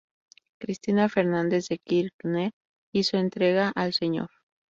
Cristina 0.59 1.09
Fernández 1.09 1.67
de 1.69 1.77
Kirchner 1.77 2.53
hizo 2.91 3.17
entrega 3.17 3.71
al 3.75 3.93
Sr. 3.93 4.27